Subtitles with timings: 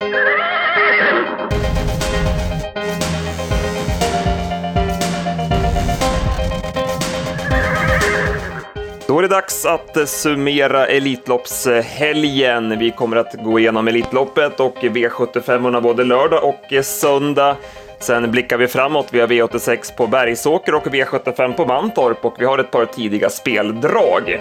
[0.00, 0.06] Då
[9.18, 12.78] är det dags att summera Elitloppshelgen.
[12.78, 17.56] Vi kommer att gå igenom Elitloppet och V75 både lördag och söndag.
[18.00, 19.08] Sen blickar vi framåt.
[19.10, 23.30] Vi har V86 på Bergsåker och V75 på Mantorp och vi har ett par tidiga
[23.30, 24.40] speldrag.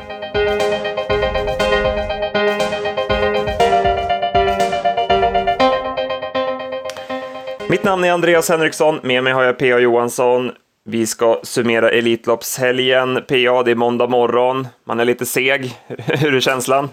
[7.70, 9.80] Mitt namn är Andreas Henriksson, med mig har jag P.A.
[9.80, 10.52] Johansson.
[10.86, 13.16] Vi ska summera Elitloppshelgen.
[13.16, 14.68] PA, det är måndag morgon.
[14.84, 15.75] Man är lite seg.
[15.98, 16.89] Hur är känslan?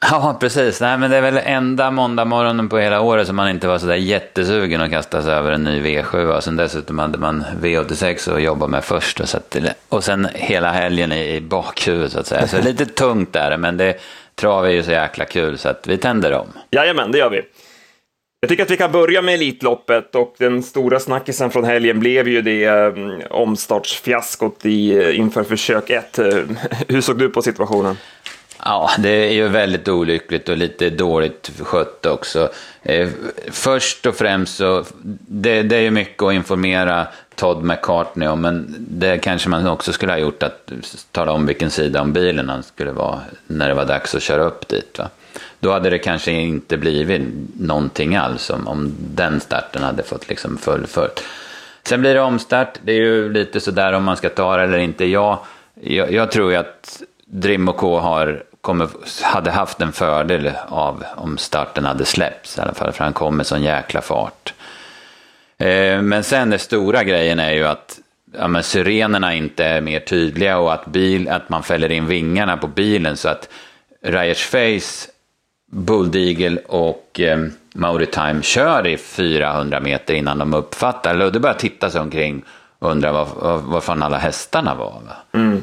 [0.00, 0.80] Ja, precis.
[0.80, 3.78] Nej, men det är väl enda måndag morgonen på hela året som man inte var
[3.78, 6.36] sådär jättesugen att kasta sig över en ny V7.
[6.36, 9.20] Och sen dessutom hade man V86 att jobba med först.
[9.20, 9.56] Och, så att,
[9.88, 12.46] och sen hela helgen i bakhuvudet så att säga.
[12.46, 14.00] Så lite tungt där, men det
[14.34, 16.46] trav är ju så jäkla kul så att vi tänder om.
[16.70, 17.42] Jajamän, det gör vi.
[18.40, 22.28] Jag tycker att vi kan börja med Elitloppet och den stora snackisen från helgen blev
[22.28, 26.18] ju det um, omstartsfiaskot i, eh, inför försök 1.
[26.18, 26.26] Eh,
[26.88, 27.96] hur såg du på situationen?
[28.64, 32.50] Ja, det är ju väldigt olyckligt och lite dåligt skött också.
[32.82, 33.08] Eh,
[33.50, 34.84] först och främst så,
[35.28, 39.92] det, det är ju mycket att informera Todd McCartney om, men det kanske man också
[39.92, 40.72] skulle ha gjort att
[41.12, 44.42] tala om vilken sida om bilen han skulle vara när det var dags att köra
[44.42, 44.98] upp dit.
[44.98, 45.08] Va?
[45.60, 47.22] Då hade det kanske inte blivit
[47.60, 51.24] någonting alls om, om den starten hade fått liksom fullföljt.
[51.82, 54.78] Sen blir det omstart, det är ju lite sådär om man ska ta det eller
[54.78, 55.04] inte.
[55.04, 55.38] Jag,
[55.80, 58.88] jag, jag tror ju att Drim och K har, kommer,
[59.22, 63.36] hade haft en fördel av om starten hade släppts i alla fall, för han kom
[63.36, 64.54] med sån jäkla fart.
[65.58, 67.98] Eh, men sen den stora grejen är ju att
[68.38, 72.56] ja, men syrenerna inte är mer tydliga och att, bil, att man fäller in vingarna
[72.56, 73.48] på bilen så att
[74.02, 75.10] Ryers Face
[75.70, 77.48] Bull Deagle och eh,
[78.10, 81.14] Time kör i 400 meter innan de uppfattar.
[81.14, 82.42] Ludde börjar titta sig omkring
[82.78, 85.02] och undrar var, var fan alla hästarna var.
[85.32, 85.62] Mm.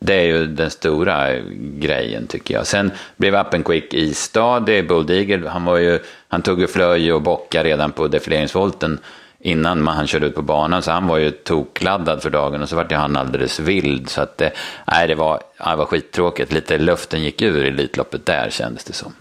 [0.00, 2.66] Det är ju den stora grejen tycker jag.
[2.66, 4.88] Sen blev Up Quick istadig.
[4.88, 5.98] Bull Deagle, han, var ju,
[6.28, 8.98] han tog ju flöj och bocka redan på defileringsvolten
[9.40, 10.82] innan man, han körde ut på banan.
[10.82, 14.08] Så han var ju tokladdad för dagen och så vart han alldeles vild.
[14.10, 14.42] Så att,
[14.86, 16.52] nej, det, var, det var skittråkigt.
[16.52, 19.12] Lite luften gick ur i Elitloppet där kändes det som.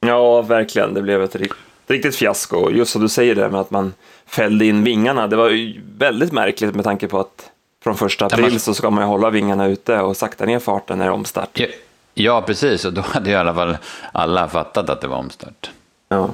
[0.00, 0.94] Ja, verkligen.
[0.94, 1.36] Det blev ett
[1.86, 2.70] riktigt fiasko.
[2.70, 3.94] Just som du säger det med att man
[4.26, 5.26] fällde in vingarna.
[5.26, 7.50] Det var ju väldigt märkligt med tanke på att
[7.82, 11.04] från första april så ska man ju hålla vingarna ute och sakta ner farten när
[11.04, 11.60] det är omstart.
[11.60, 11.66] Ja,
[12.14, 12.84] ja, precis.
[12.84, 13.76] Och då hade i alla fall
[14.12, 15.70] alla fattat att det var omstart.
[16.08, 16.30] Ja.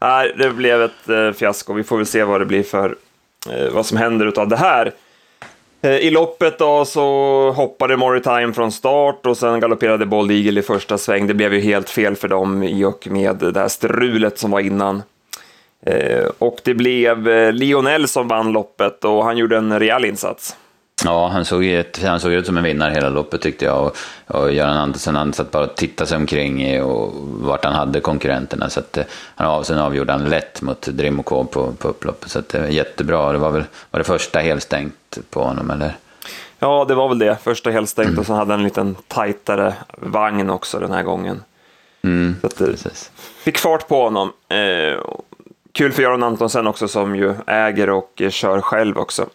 [0.00, 1.72] Nej, det blev ett eh, fiasko.
[1.72, 2.96] Vi får väl se vad det blir för
[3.50, 4.92] eh, vad som händer av det här.
[5.82, 7.02] Eh, I loppet då så
[7.50, 11.26] hoppade Moritime från start och sen galopperade Bold Eagle i första sväng.
[11.26, 14.60] Det blev ju helt fel för dem i och med det här strulet som var
[14.60, 15.02] innan.
[15.86, 20.56] Eh, och det blev eh, Lionel som vann loppet och han gjorde en rejäl insats.
[21.04, 23.86] Ja, han såg, ett, han såg ut som en vinnare hela loppet tyckte jag.
[23.86, 23.96] Och,
[24.26, 28.70] och Göran Andersson han satt bara och tittade sig omkring och vart han hade konkurrenterna.
[28.70, 28.98] Så att,
[29.36, 32.30] han, sen avgjorde han lätt mot Drim K på, på upploppet.
[32.30, 33.32] Så att, det var jättebra.
[33.32, 35.96] Det var väl var det första helstängt på honom, eller?
[36.58, 37.36] Ja, det var väl det.
[37.42, 38.20] Första helstängt mm.
[38.20, 41.42] och så hade han en liten tajtare vagn också den här gången.
[42.02, 43.10] Mm, så att det precis.
[43.44, 44.32] fick fart på honom.
[44.48, 45.00] Eh,
[45.72, 49.26] kul för Göran Antonsen också som ju äger och kör själv också.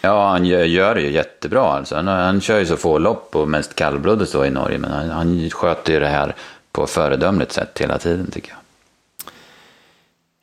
[0.00, 1.62] Ja, han gör, gör det ju jättebra.
[1.62, 1.96] Alltså.
[1.96, 5.10] Han, han kör ju så få lopp och mest kallblodigt så i Norge, men han,
[5.10, 6.34] han sköter ju det här
[6.72, 8.58] på föredömligt sätt hela tiden tycker jag.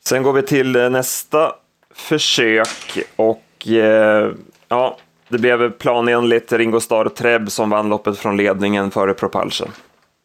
[0.04, 1.52] Sen går vi till eh, nästa
[1.94, 4.32] försök och eh,
[4.68, 4.96] ja,
[5.28, 9.68] det blev planenligt Ringo Starr Treb som vann loppet från ledningen före Propulsion.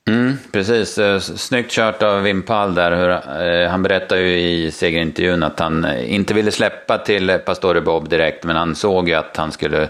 [0.07, 2.91] Mm, precis, eh, snyggt kört av Wimpal där.
[2.91, 7.37] Hur, eh, han berättade ju i segerintervjun att han eh, inte ville släppa till eh,
[7.37, 9.89] Pastore Bob direkt, men han såg ju att han skulle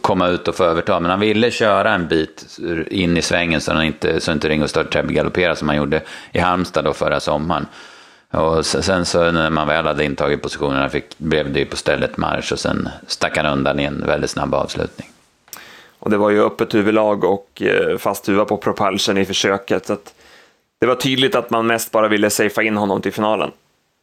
[0.00, 1.00] komma ut och få överta.
[1.00, 2.58] Men han ville köra en bit
[2.90, 6.02] in i svängen så, han inte, så inte Ringo Starr galopperade som han gjorde
[6.32, 7.66] i Halmstad då förra sommaren.
[8.30, 12.16] Och sen så när man väl hade intagit positionerna fick, blev det ju på stället
[12.16, 15.13] marsch och sen stack han undan i en väldigt snabb avslutning.
[16.04, 19.86] Och det var ju öppet huvudlag och eh, fast huva på propulsion i försöket.
[19.86, 19.96] Så
[20.80, 23.50] det var tydligt att man mest bara ville safea in honom till finalen.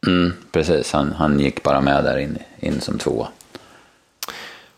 [0.06, 3.28] Mm, precis, han, han gick bara med där in, in som tvåa.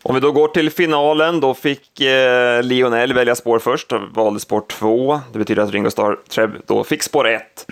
[0.03, 4.39] Om vi då går till finalen, då fick eh, Lionel välja spår först och valde
[4.39, 5.21] spår två.
[5.31, 7.67] Det betyder att Ringo Starr Treb då fick spår ett.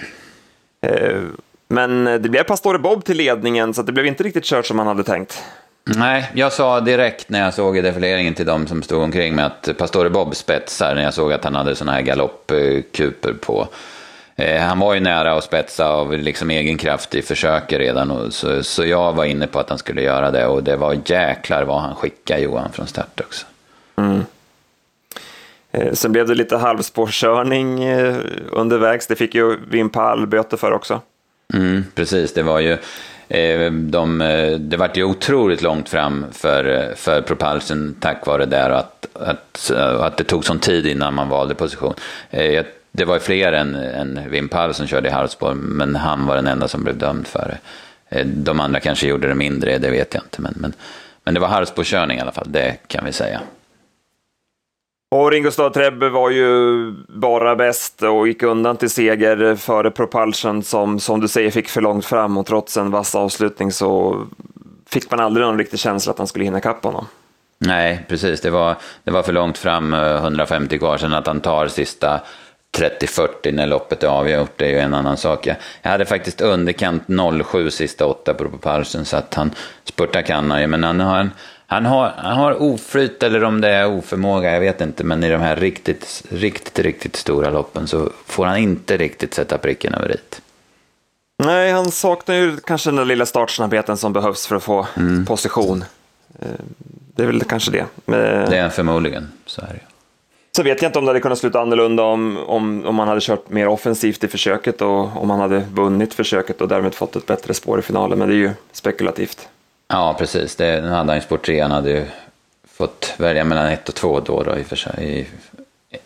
[0.81, 1.21] Eh,
[1.67, 4.87] men det blev Pastore Bob till ledningen, så det blev inte riktigt kört som man
[4.87, 5.43] hade tänkt.
[5.85, 9.69] Nej, jag sa direkt när jag såg defileringen till de som stod omkring mig att
[9.77, 13.67] Pastore Bob spetsar när jag såg att han hade sådana här galoppkuper på.
[14.35, 18.11] Eh, han var ju nära att spetsa av liksom egen kraft i försöket redan.
[18.11, 20.47] Och så, så jag var inne på att han skulle göra det.
[20.47, 23.45] Och det var jäklar vad han skickade Johan från start också.
[23.95, 24.25] Mm.
[25.71, 28.15] Eh, sen blev det lite halvspårkörning eh,
[28.51, 29.07] undervägs.
[29.07, 31.01] Det fick ju Wimpal böter för också.
[31.53, 32.77] Mm, precis, det var ju
[33.27, 38.45] Eh, de, eh, det vart ju otroligt långt fram för, eh, för Propulsion tack vare
[38.45, 41.93] det och att, att, att det tog sån tid innan man valde position.
[42.95, 46.67] Det var fler än, än Wimpal som körde i halvspår, men han var den enda
[46.67, 47.57] som blev dömd för
[48.09, 48.23] det.
[48.23, 50.41] De andra kanske gjorde det mindre, det vet jag inte.
[50.41, 50.73] Men, men,
[51.23, 53.41] men det var halvspårkörning i alla fall, det kan vi säga.
[55.13, 60.63] Och Ringo Starr Trebbe var ju bara bäst och gick undan till seger före Propulsion
[60.63, 64.21] som, som du säger, fick för långt fram och trots en vass avslutning så
[64.89, 67.07] fick man aldrig någon riktig känsla att han skulle hinna kapp honom.
[67.57, 68.41] Nej, precis.
[68.41, 72.21] Det var, det var för långt fram, eh, 150 kvar, sen att han tar sista
[72.77, 75.47] 30-40 när loppet är avgjort, det är ju en annan sak.
[75.47, 77.03] Jag, jag hade faktiskt underkant
[77.51, 79.51] 07 sista åtta på Propulsion, så att han
[79.83, 81.31] spurtar kan han ju, men han har en
[81.73, 85.03] han har, han har oflyt eller om det är oförmåga, jag vet inte.
[85.03, 89.57] Men i de här riktigt, riktigt, riktigt stora loppen så får han inte riktigt sätta
[89.57, 90.41] pricken över dit.
[91.43, 95.25] Nej, han saknar ju kanske den där lilla startsnabbheten som behövs för att få mm.
[95.25, 95.83] position.
[96.39, 96.47] Eh,
[97.15, 97.85] det är väl kanske det.
[98.05, 98.49] Men...
[98.49, 99.79] Det är förmodligen, så är det.
[100.55, 103.21] Så vet jag inte om det hade kunnat sluta annorlunda om, om, om man hade
[103.21, 107.25] kört mer offensivt i försöket och om man hade vunnit försöket och därmed fått ett
[107.25, 109.47] bättre spår i finalen, men det är ju spekulativt.
[109.87, 110.55] Ja, precis.
[110.55, 112.05] Det, den hade han ju sport 3, han hade ju
[112.67, 115.29] fått välja mellan 1 och 2 då, då i för sig,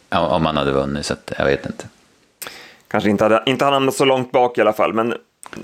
[0.09, 1.85] om han hade vunnit, så att, jag vet inte.
[2.87, 5.11] Kanske inte hade, inte hade hamnat så långt bak i alla fall, men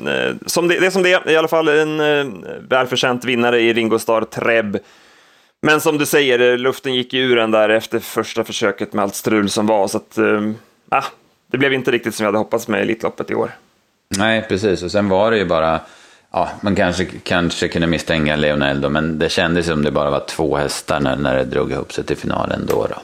[0.07, 2.25] eh, som det, det är som det är, i alla fall en eh,
[2.69, 4.77] välförtjänt vinnare i Ringo Starr Treb.
[5.61, 9.15] Men som du säger, eh, luften gick ur den där efter första försöket med allt
[9.15, 10.51] strul som var, så att eh,
[10.89, 11.03] ah,
[11.47, 13.51] det blev inte riktigt som jag hade hoppats med Elitloppet i år.
[14.17, 15.79] Nej, precis, och sen var det ju bara
[16.35, 20.23] Ja, man kanske, kanske kunde misstänka Leonel då, men det kändes som det bara var
[20.27, 22.87] två hästar när, när det drog ihop sig till finalen då.
[22.87, 22.95] då.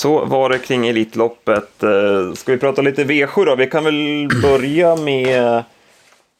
[0.00, 1.82] Så var det kring Elitloppet.
[1.82, 3.54] Eh, ska vi prata lite V7 då?
[3.54, 5.64] Vi kan väl börja med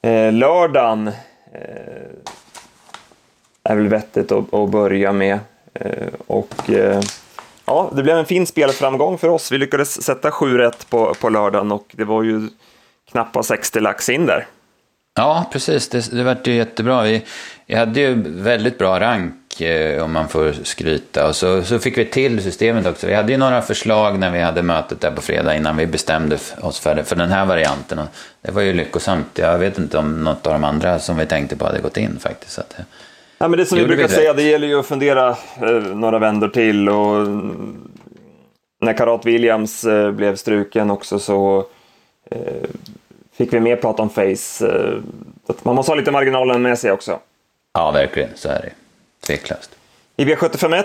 [0.02, 1.08] eh, lördagen.
[1.08, 1.14] Eh,
[3.64, 5.38] är väl vettigt att, att börja med.
[6.26, 6.54] Och
[7.64, 9.52] ja, det blev en fin spelframgång för oss.
[9.52, 12.48] Vi lyckades sätta 7 rätt på, på lördagen och det var ju
[13.12, 14.46] knappt 60 lax in där.
[15.14, 15.88] Ja, precis.
[15.88, 17.02] Det, det vart ju jättebra.
[17.02, 17.22] Vi,
[17.66, 21.28] vi hade ju väldigt bra rank, eh, om man får skryta.
[21.28, 23.06] Och så, så fick vi till systemet också.
[23.06, 26.38] Vi hade ju några förslag när vi hade mötet där på fredag innan vi bestämde
[26.60, 27.98] oss för, för den här varianten.
[27.98, 28.06] Och
[28.42, 29.38] det var ju lyckosamt.
[29.38, 32.18] Jag vet inte om något av de andra som vi tänkte på hade gått in
[32.20, 32.52] faktiskt.
[32.52, 32.76] Så att,
[33.38, 35.28] ja, men det som vi brukar säga, det gäller ju att fundera
[35.60, 36.88] eh, några vändor till.
[36.88, 37.26] Och
[38.80, 41.66] när Karat Williams eh, blev struken också så
[42.30, 42.68] eh,
[43.32, 44.66] fick vi mer prata om Face.
[44.66, 47.18] Eh, man måste ha lite marginalen med sig också.
[47.72, 48.30] Ja, verkligen.
[48.34, 48.72] Så är det.
[49.26, 49.70] Tveklöst.
[50.16, 50.84] I V751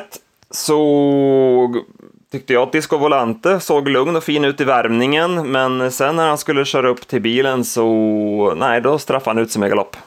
[0.51, 1.83] så
[2.31, 6.27] tyckte jag att Disco Volante såg lugn och fin ut i värmningen, men sen när
[6.27, 9.97] han skulle köra upp till bilen så, nej, då straffade han ut sig med galopp.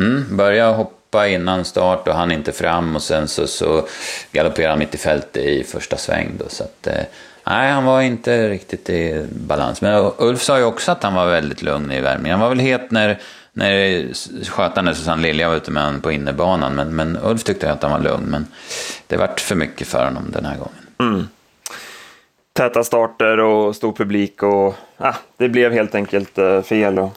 [0.00, 3.86] Mm, började hoppa innan start och han inte fram och sen så, så
[4.32, 7.04] galopperade han mitt i fältet i första sväng då, så att eh,
[7.46, 9.82] Nej, han var inte riktigt i balans.
[9.82, 12.38] Men Ulf sa ju också att han var väldigt lugn i värmningen.
[12.38, 13.18] Han var väl het när,
[13.52, 14.04] när
[14.50, 16.74] skötaren Susanne Lilja var ute med honom på innerbanan.
[16.74, 18.24] Men, men Ulf tyckte att han var lugn.
[18.24, 18.46] Men
[19.06, 20.86] det vart för mycket för honom den här gången.
[20.98, 21.28] Mm.
[22.52, 26.98] Täta starter och stor publik och ah, det blev helt enkelt uh, fel.
[26.98, 27.16] Och...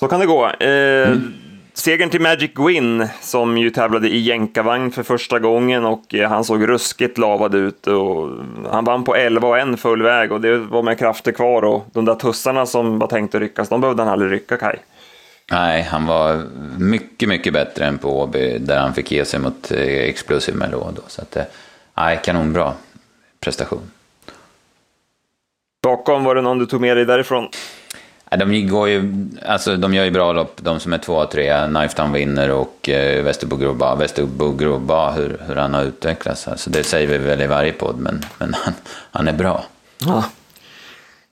[0.00, 0.46] Så kan det gå.
[0.46, 1.34] Eh, mm.
[1.78, 6.44] Segern till Magic Gwyn som ju tävlade i jänkarvagn för första gången och eh, han
[6.44, 7.86] såg ruskigt lavad ut.
[7.86, 8.30] Och
[8.70, 11.86] han vann på 11 och en full väg och det var med krafter kvar och
[11.92, 14.78] de där tussarna som var tänkt att ryckas, de behövde han aldrig rycka Kaj.
[15.50, 16.42] Nej, han var
[16.78, 21.00] mycket, mycket bättre än på Åby där han fick ge sig mot eh, Explosive Melod.
[21.06, 21.44] Så att, eh,
[21.94, 22.72] nej, kanonbra
[23.40, 23.90] prestation.
[25.82, 27.48] Bakom, var det någon du tog med dig därifrån?
[28.36, 31.66] De, går ju, alltså, de gör ju bra lopp, de som är två och tre.
[31.66, 36.48] Knifetown vinner och eh, Västerbo Groba, Västerbo Groba hur, hur han har utvecklats.
[36.48, 38.74] Alltså, det säger vi väl i varje podd, men, men han,
[39.10, 39.64] han är bra.
[39.98, 40.24] Ja.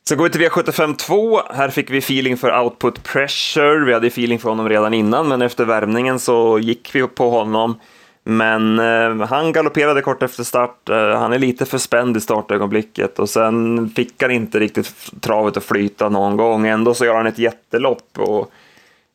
[0.08, 1.40] Så går vi till V75 2.
[1.54, 3.84] Här fick vi feeling för output pressure.
[3.84, 7.80] Vi hade feeling för honom redan innan, men efter värmningen så gick vi på honom.
[8.28, 10.88] Men eh, han galopperade kort efter start.
[10.88, 15.56] Eh, han är lite för spänd i startögonblicket och sen fick han inte riktigt travet
[15.56, 16.66] att flyta någon gång.
[16.66, 18.18] Ändå så gör han ett jättelopp.
[18.18, 18.52] Och,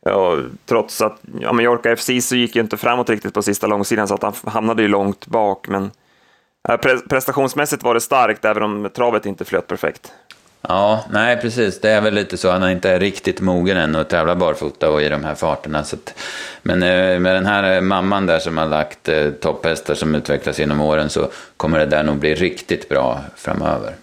[0.05, 4.07] ja, trots att ja, Mallorca FC så gick ju inte framåt riktigt på sista långsidan
[4.07, 5.67] så att han hamnade ju långt bak.
[5.67, 5.91] Men
[6.69, 6.77] eh,
[7.09, 10.11] Prestationsmässigt var det starkt, även om travet inte flöt perfekt.
[10.61, 11.81] Ja, nej precis.
[11.81, 12.51] Det är väl lite så.
[12.51, 15.83] Han är inte riktigt mogen än att tävla barfota och i de här farterna.
[15.83, 16.13] Så att,
[16.61, 20.59] men eh, med den här eh, mamman där som har lagt eh, topphästar som utvecklas
[20.59, 23.95] genom åren så kommer det där nog bli riktigt bra framöver.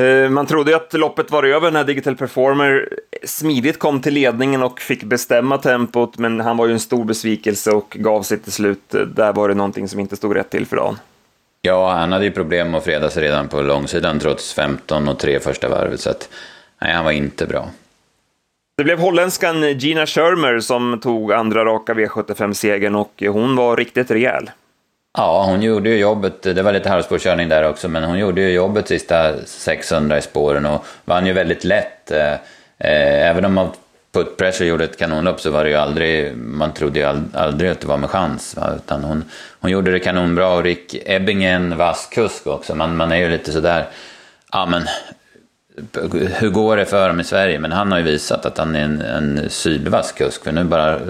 [0.00, 2.88] Eh, man trodde ju att loppet var över när Digital Performer
[3.24, 7.70] smidigt kom till ledningen och fick bestämma tempot, men han var ju en stor besvikelse
[7.70, 8.94] och gav sig till slut.
[9.16, 10.98] Där var det någonting som inte stod rätt till för dagen.
[11.66, 15.40] Ja, han hade ju problem att freda sig redan på långsidan trots 15 och 3
[15.40, 16.28] första varvet, så att
[16.80, 17.68] nej, han var inte bra.
[18.76, 24.50] Det blev holländskan Gina Schirmer som tog andra raka V75-segern och hon var riktigt rejäl.
[25.18, 26.42] Ja, hon gjorde ju jobbet.
[26.42, 30.66] Det var lite halvspårkörning där också, men hon gjorde ju jobbet sista 600 i spåren
[30.66, 32.10] och vann ju väldigt lätt.
[32.10, 32.32] Eh,
[32.78, 33.68] eh, även om man
[34.14, 37.80] Put Pressure gjorde ett kanonlopp så var det ju aldrig, man trodde ju aldrig att
[37.80, 38.56] det var med chans.
[38.56, 38.74] Va?
[38.76, 39.24] Utan hon,
[39.60, 42.74] hon gjorde det kanonbra och Rick Ebbing är en vass kusk också.
[42.74, 43.86] Man, man är ju lite sådär,
[44.52, 44.82] ja men
[46.32, 47.58] hur går det för dem i Sverige?
[47.58, 50.44] Men han har ju visat att han är en, en sylvass kusk.
[50.44, 51.00] För nu bara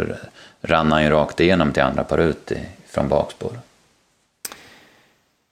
[0.63, 2.53] rann han ju rakt igenom till andra par ut
[2.89, 3.53] från bakspår.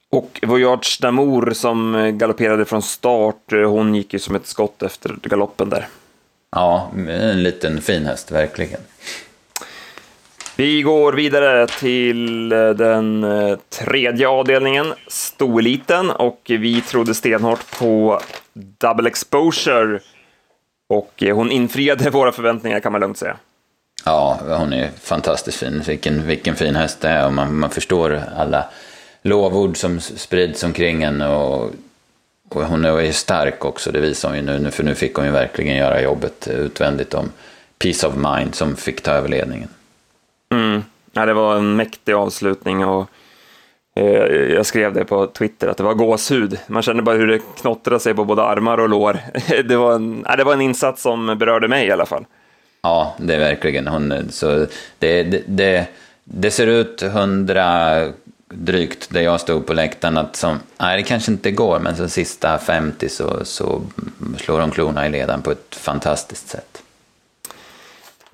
[0.09, 5.15] Och Voyage Damour som galopperade från start, eh, hon gick ju som ett skott efter
[5.21, 5.87] galoppen där.
[6.55, 8.79] Ja, en liten fin häst, verkligen.
[10.55, 18.21] Vi går vidare till eh, den eh, tredje avdelningen, stoeliten, och vi trodde stenhårt på
[18.53, 19.99] Double Exposure.
[20.89, 23.37] Och eh, hon infriade våra förväntningar kan man lugnt säga.
[24.05, 25.83] Ja, hon är fantastiskt fin.
[25.87, 28.65] Vilken, vilken fin häst det är och man, man förstår alla
[29.21, 31.71] lovord som sprids omkring henne och
[32.55, 35.31] och hon är stark också, det visar hon ju nu, för nu fick hon ju
[35.31, 37.31] verkligen göra jobbet utvändigt om
[37.77, 39.69] Peace of Mind som fick ta över ledningen.
[40.51, 40.83] Mm.
[41.11, 43.09] Ja, det var en mäktig avslutning och
[43.95, 44.05] eh,
[44.53, 46.59] jag skrev det på Twitter att det var gåshud.
[46.67, 49.19] Man kände bara hur det knottrade sig på både armar och lår.
[49.67, 52.25] Det var en, ja, det var en insats som berörde mig i alla fall.
[52.81, 54.27] Ja, det är verkligen hon.
[54.29, 54.65] Så
[54.99, 55.87] det, det, det,
[56.23, 57.99] det ser ut hundra
[58.53, 62.09] drygt där jag stod på läktaren att som, nej det kanske inte går, men sen
[62.09, 63.81] sista 50 så, så
[64.37, 66.83] slår de klorna i ledan på ett fantastiskt sätt.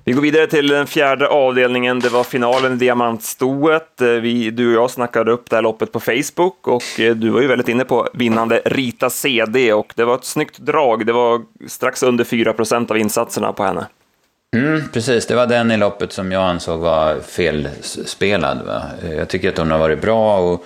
[0.04, 2.00] Vi går vidare till den fjärde avdelningen.
[2.00, 4.00] Det var finalen i diamantstoet.
[4.00, 7.30] Eh, vi, du och jag snackade upp det här loppet på Facebook och eh, du
[7.30, 11.06] var ju väldigt inne på vinnande Rita CD och det var ett snyggt drag.
[11.06, 13.86] Det var strax under 4 procent av insatserna på henne.
[14.56, 18.62] Mm, precis, det var den i loppet som jag ansåg var felspelad.
[18.66, 18.82] Va?
[19.16, 20.64] Jag tycker att hon har varit bra och,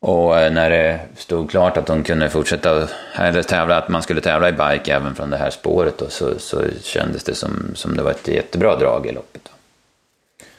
[0.00, 4.20] och eh, när det stod klart att hon kunde fortsätta, eller tävla, att man skulle
[4.20, 7.96] tävla i bike även från det här spåret då, så, så kändes det som, som
[7.96, 9.42] det var ett jättebra drag i loppet.
[9.44, 9.50] Då.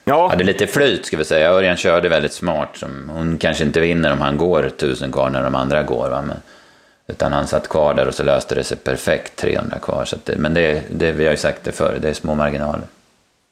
[0.04, 0.28] Ja.
[0.30, 2.70] Hade lite flyt ska vi säga, Örjan körde väldigt smart.
[2.74, 6.10] Som, hon kanske inte vinner om han går tusen kvar när de andra går.
[6.10, 6.22] Va?
[6.22, 6.38] Men,
[7.08, 10.06] utan han satt kvar där och så löste det sig perfekt 300 kvar.
[10.06, 12.88] Så det, men det, det, vi har ju sagt det förr, det är små marginaler.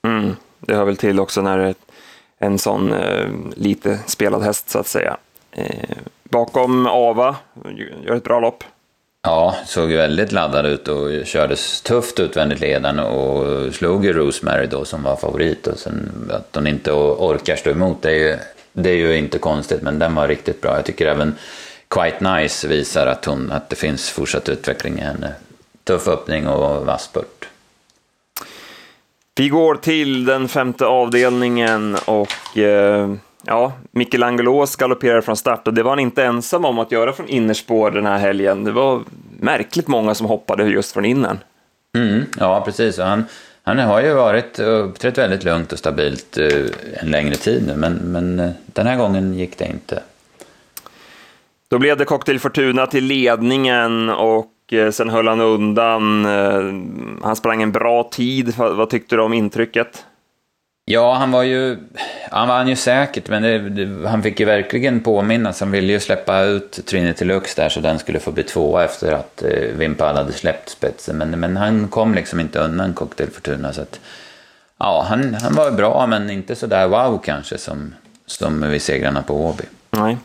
[0.08, 1.76] Mm, det hör väl till också när det är
[2.38, 5.18] en sån eh, lite spelad häst så att säga.
[5.52, 7.36] Eh, bakom Ava,
[8.06, 8.64] gör ett bra lopp.
[9.22, 14.86] Ja, såg väldigt laddad ut och kördes tufft utvändigt ledan och slog ju Rosemary då
[14.86, 15.68] som var favorit.
[15.68, 18.38] Och sen att hon inte orkar stå emot, det är ju,
[18.74, 20.76] det är ju inte konstigt, men den var riktigt bra.
[20.76, 21.36] Jag tycker även
[21.96, 25.34] Quite Nice visar att, hon, att det finns fortsatt utveckling i henne.
[25.84, 27.48] Tuff öppning och vass spurt.
[29.36, 33.14] Vi går till den femte avdelningen och eh,
[33.46, 37.28] ja, Michelangelo galopperar från start och det var han inte ensam om att göra från
[37.28, 38.64] innerspår den här helgen.
[38.64, 39.04] Det var
[39.40, 41.38] märkligt många som hoppade just från innern.
[41.98, 42.98] Mm, ja, precis.
[42.98, 43.26] Han,
[43.64, 47.94] han har ju varit uppträtt väldigt lugnt och stabilt eh, en längre tid nu, men,
[47.94, 50.02] men eh, den här gången gick det inte.
[51.76, 56.26] Då blev det Cocktail Fortuna till ledningen och eh, sen höll han undan.
[56.26, 58.54] Eh, han sprang en bra tid.
[58.58, 60.06] Vad tyckte du om intrycket?
[60.86, 61.78] Ja, han var ju,
[62.32, 65.60] han vann ju säkert, men det, det, han fick ju verkligen påminnas.
[65.60, 69.12] Han ville ju släppa ut Trinity Lux där så den skulle få bli tvåa efter
[69.12, 71.18] att eh, Vimpal hade släppt spetsen.
[71.18, 73.74] Men, men han kom liksom inte undan Cocktail Fortuna.
[73.74, 74.00] Så att,
[74.80, 77.94] ja, han, han var bra, men inte så där wow kanske som,
[78.26, 79.64] som vid segrarna på Åby.
[79.92, 80.18] Nej.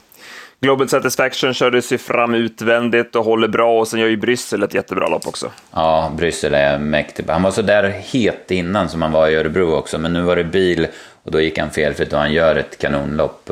[0.63, 4.75] Global Satisfaction körde sig fram utvändigt och håller bra och sen gör ju Bryssel ett
[4.75, 5.51] jättebra lopp också.
[5.73, 7.25] Ja, Bryssel är mäktig.
[7.29, 10.37] Han var så där het innan som han var i Örebro också, men nu var
[10.37, 10.87] det bil
[11.23, 13.51] och då gick han felfritt och han gör ett kanonlopp.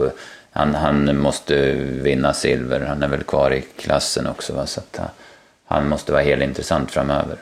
[0.50, 4.66] Han, han måste vinna silver, han är väl kvar i klassen också, va?
[4.66, 5.00] så att
[5.66, 7.36] han måste vara helt intressant framöver.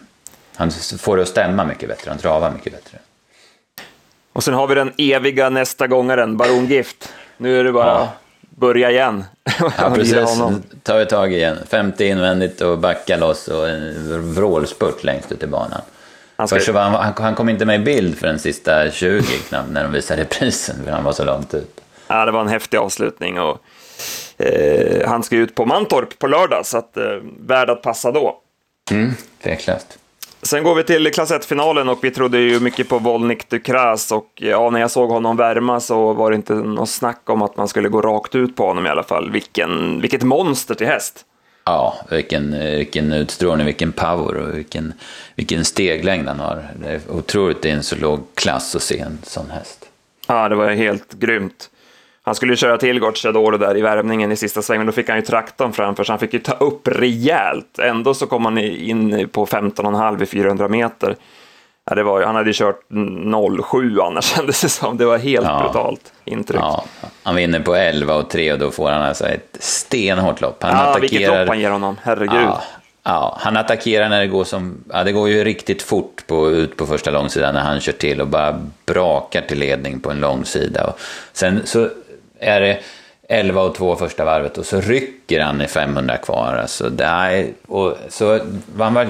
[0.57, 2.99] Han får det att stämma mycket bättre, han travar mycket bättre.
[4.33, 7.13] Och sen har vi den eviga nästa gångaren, Baron Gift.
[7.37, 8.13] Nu är det bara ja
[8.57, 9.25] börja igen.
[9.79, 10.41] Ja, precis.
[10.83, 11.59] tar vi tag igen.
[11.69, 15.81] 50 invändigt och backa loss och en vrålspurt längst ut i banan.
[16.37, 16.73] Han, ska...
[16.73, 19.93] var han, han, kom inte med i bild för den sista 20 knappt när de
[19.93, 21.81] visade prisen, för han var så långt ut.
[22.09, 23.59] Ja, det var en häftig avslutning och
[24.39, 27.05] eh, han ska ut på Mantorp på lördag, så att, eh,
[27.41, 28.41] värd att passa då.
[28.91, 29.99] Mm, tveklöst.
[30.47, 34.33] Sen går vi till klass 1-finalen och vi trodde ju mycket på Volnik Dukras och
[34.35, 37.69] ja, när jag såg honom värma så var det inte något snack om att man
[37.69, 39.31] skulle gå rakt ut på honom i alla fall.
[39.31, 41.25] Vilken, vilket monster till häst!
[41.65, 44.93] Ja, vilken, vilken utstrålning, vilken power och vilken,
[45.35, 46.71] vilken steglängd han har.
[46.81, 49.89] Det är otroligt i en så låg klass att se en sån häst.
[50.27, 51.71] Ja, det var helt grymt.
[52.27, 55.19] Han skulle ju köra till Gocciadoro där i värmningen i sista svängen, då fick han
[55.19, 57.79] ju traktorn framför så han fick ju ta upp rejält.
[57.79, 61.17] Ändå så kom han in på 15,5 i 400 meter.
[61.91, 62.81] Ja, det var, han hade ju kört
[63.71, 64.97] 07 annars kändes det som.
[64.97, 65.63] Det var helt ja.
[65.63, 66.61] brutalt intryck.
[66.61, 66.85] Ja.
[67.23, 70.63] Han vinner på 11 och 3 och då får han alltså ett stenhårt lopp.
[70.63, 71.01] Han ja, attackerar...
[71.01, 72.41] vilket lopp han ger honom, herregud.
[72.43, 72.63] Ja.
[73.09, 76.77] Ja, han attackerar när det går som, ja det går ju riktigt fort på, ut
[76.77, 80.87] på första långsidan när han kör till och bara brakar till ledning på en långsida.
[80.87, 80.99] Och
[81.33, 81.89] sen så
[82.39, 82.79] är det
[83.29, 86.59] 11 och 2 första varvet och så rycker han i 500 kvar.
[86.63, 88.41] Alltså, där, och, så,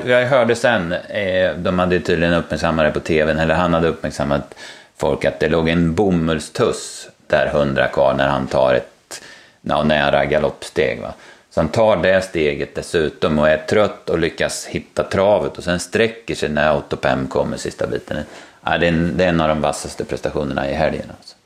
[0.07, 4.55] jag hörde sen, eh, de hade tydligen uppmärksammat det på tvn, eller han hade uppmärksammat
[4.97, 9.23] folk att det låg en bomullstuss där 100 kvar när han tar ett
[9.61, 11.01] ja, nära galoppsteg.
[11.01, 11.13] Va?
[11.51, 15.81] Så han tar det steget dessutom och är trött och lyckas hitta travet och sen
[15.81, 18.17] sträcker sig när Autopem kommer sista biten.
[18.65, 21.07] Ja, det, är en, det är en av de vassaste prestationerna i helgen.
[21.19, 21.37] Alltså.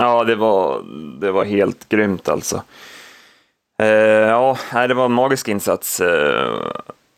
[0.00, 0.82] Ja, det var,
[1.20, 2.62] det var helt grymt alltså.
[3.82, 6.00] Eh, ja, det var en magisk insats.
[6.00, 6.54] Eh,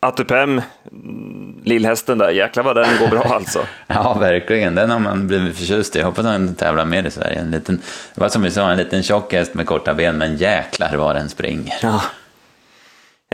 [0.00, 0.60] Atupem,
[1.64, 3.60] lillhästen där, jäklar vad den går bra alltså.
[3.86, 4.74] ja, verkligen.
[4.74, 5.98] Den har man blivit förtjust i.
[5.98, 7.40] Jag hoppas den tävlar mer i Sverige.
[7.40, 7.82] En liten,
[8.14, 11.16] det var som vi sa, en liten tjock häst med korta ben, men jäklar vad
[11.16, 11.74] den springer.
[11.82, 12.02] Ja.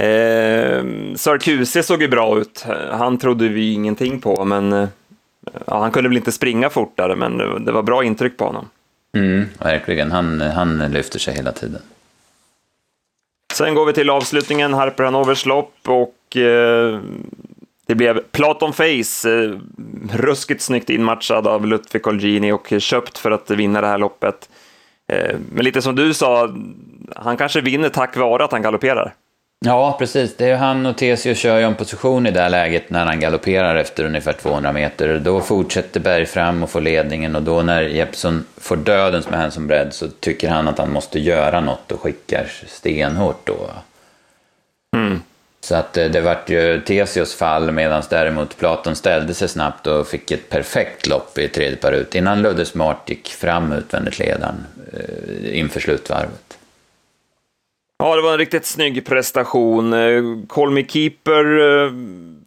[0.04, 0.84] Eh,
[1.16, 2.66] Sarkuse såg ju bra ut.
[2.90, 4.88] Han trodde vi ingenting på, men eh,
[5.66, 8.68] ja, han kunde väl inte springa fortare, men det var bra intryck på honom.
[9.12, 11.82] Mm, verkligen, han, han lyfter sig hela tiden.
[13.54, 17.00] Sen går vi till avslutningen, Harper Hanovers lopp och eh,
[17.86, 19.58] det blev Platon Face, eh,
[20.12, 24.48] ruskigt snyggt inmatchad av Lutfi Colgini och köpt för att vinna det här loppet.
[25.12, 26.54] Eh, men lite som du sa,
[27.16, 29.14] han kanske vinner tack vare att han galopperar.
[29.64, 30.36] Ja, precis.
[30.36, 33.20] Det är han och Tesio kör ju en position i det här läget när han
[33.20, 35.18] galopperar efter ungefär 200 meter.
[35.18, 39.66] Då fortsätter Berg fram och får ledningen och då när Jeppson får dödens med som
[39.66, 43.70] bredd så tycker han att han måste göra något och skickar stenhårt då.
[44.96, 45.22] Mm.
[45.60, 49.86] Så att det, eh, det vart ju Tesios fall medan däremot Platon ställde sig snabbt
[49.86, 54.18] och fick ett perfekt lopp i tredje par ut innan Ludde Smart gick fram utvändigt
[54.18, 56.47] ledaren eh, inför slutvarvet.
[57.98, 59.92] Ja, det var en riktigt snygg prestation.
[59.92, 61.92] Eh, Call Me Keeper eh,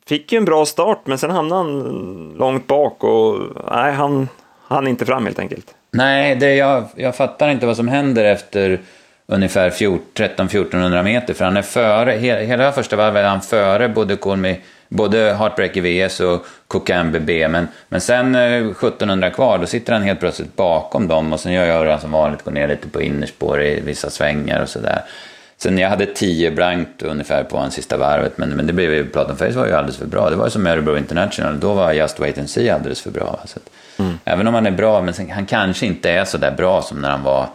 [0.05, 3.39] fick ju en bra start, men sen hamnade han långt bak och
[3.71, 4.29] nej, han
[4.67, 5.75] hann inte fram helt enkelt.
[5.91, 8.81] Nej, det jag, jag fattar inte vad som händer efter
[9.25, 12.11] ungefär 13-1400 meter, för han är före,
[12.45, 14.55] hela första varvet är han före både Call Me
[14.89, 20.01] både Heartbreaker VS och Cocan BB, men, men sen eh, 1700 kvar, då sitter han
[20.01, 23.63] helt plötsligt bakom dem och sen gör jag som vanligt, går ner lite på innerspår
[23.63, 25.01] i vissa svängar och sådär.
[25.63, 29.06] Sen jag hade 10 blankt ungefär på hans sista varvet, men, men det blev ju,
[29.06, 30.30] Platon Face var ju alldeles för bra.
[30.30, 33.39] Det var ju som Örebro International, då var Just Wait and See alldeles för bra.
[33.45, 33.69] Så att,
[34.00, 34.13] mm.
[34.26, 37.02] Även om han är bra, men sen, han kanske inte är så där bra som
[37.02, 37.50] när han var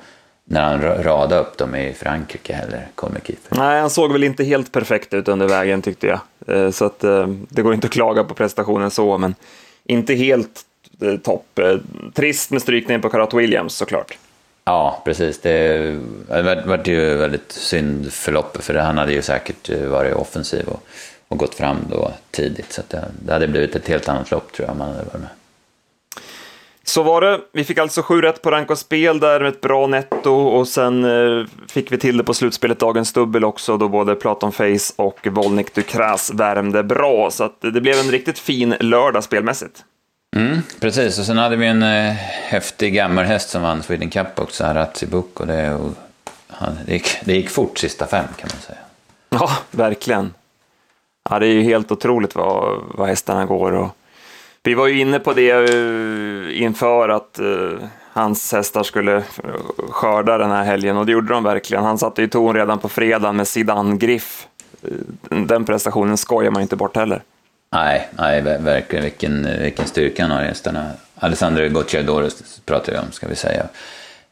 [0.45, 3.57] när han radade upp dem i Frankrike heller, Keeper.
[3.57, 6.21] Nej, han såg väl inte helt perfekt ut under vägen tyckte jag.
[6.47, 9.35] Eh, så att eh, det går inte att klaga på prestationen så, men
[9.85, 10.61] inte helt
[11.01, 11.61] eh, topp.
[12.15, 14.19] Trist med strykningen på Karat Williams såklart.
[14.69, 15.41] Ja, precis.
[15.41, 15.79] Det,
[16.29, 20.87] det var ju väldigt synd för för han hade ju säkert eh, varit offensiv och,
[21.29, 22.73] och gått fram då tidigt.
[22.73, 25.21] Så det, det, hade blivit ett helt annat lopp tror jag om han hade varit
[25.21, 25.29] med.
[26.85, 27.41] Så var det.
[27.53, 30.69] Vi fick alltså sju rätt på rank och spel där med ett bra netto och
[30.69, 34.93] sen eh, fick vi till det på slutspelet Dagens Dubbel också då både Platon Face
[34.97, 37.31] och Volnik Dukras värmde bra.
[37.31, 39.85] Så att det blev en riktigt fin lördag spelmässigt.
[40.37, 42.13] Mm, precis, och sen hade vi en eh,
[42.49, 45.41] häftig gammelhäst som vann Sweden Cup också, Ratsibuk.
[45.41, 45.91] Och det, och
[46.49, 48.79] han, det, gick, det gick fort sista fem kan man säga.
[49.29, 50.35] Ja, verkligen.
[51.31, 53.73] Ja, det är ju helt otroligt vad, vad hästarna går.
[53.73, 53.89] Och
[54.63, 57.79] vi var ju inne på det uh, inför att uh,
[58.13, 59.23] hans hästar skulle
[59.91, 61.85] skörda den här helgen och det gjorde de verkligen.
[61.85, 64.47] Han satte ju ton redan på fredagen med Sidan Griff.
[64.83, 67.23] Eh, den prestationen skojar man inte bort heller.
[67.77, 70.91] Nej, nej verkligen vilken, vilken styrka han har hästarna.
[71.15, 72.29] Alessandro Gocciadoro
[72.65, 73.67] pratar vi om, ska vi säga.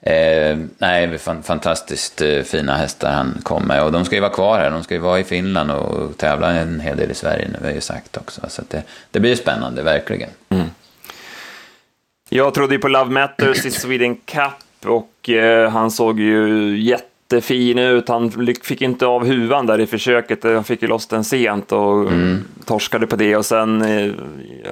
[0.00, 3.82] Eh, nej, fantastiskt eh, fina hästar han kom med.
[3.82, 4.70] Och de ska ju vara kvar här.
[4.70, 7.66] De ska ju vara i Finland och tävla en hel del i Sverige nu, har
[7.66, 8.40] jag ju sagt också.
[8.48, 10.30] Så det, det blir spännande, verkligen.
[10.48, 10.66] Mm.
[12.28, 16.76] Jag trodde ju på Love Matters i Sweden Cup och eh, han såg ju
[17.34, 18.08] jättefin ut.
[18.08, 18.30] Han
[18.62, 20.44] fick inte av huvan där i försöket.
[20.44, 22.44] Han fick ju loss den sent och mm.
[22.64, 23.36] torskade på det.
[23.36, 24.12] Och sen eh,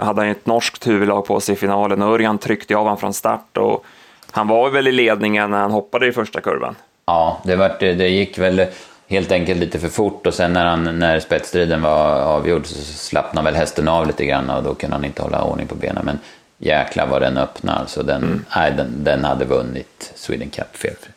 [0.01, 2.03] hade han ett norskt huvudlag på sig i finalen.
[2.03, 3.57] Örjan tryckte av honom från start.
[3.57, 3.85] Och
[4.31, 6.75] han var väl i ledningen när han hoppade i första kurvan.
[7.07, 8.66] Ja, det, var, det gick väl
[9.09, 13.44] helt enkelt lite för fort och sen när, han, när spetsstriden var avgjord så slappnade
[13.44, 16.05] väl hästen av lite grann och då kunde han inte hålla ordning på benen.
[16.05, 16.18] Men
[16.59, 18.03] jäklar vad den öppnade alltså.
[18.03, 18.44] Den, mm.
[18.57, 21.11] nej, den, den hade vunnit Sweden Cup felfri.